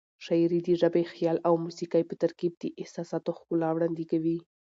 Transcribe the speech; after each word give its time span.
شاعري 0.25 0.59
د 0.63 0.69
ژبې، 0.81 1.03
خیال 1.13 1.37
او 1.47 1.53
موسيقۍ 1.65 2.03
په 2.09 2.15
ترکیب 2.21 2.53
د 2.57 2.63
احساساتو 2.81 3.37
ښکلا 3.37 3.69
وړاندې 3.73 4.03
کوي. 4.11 4.37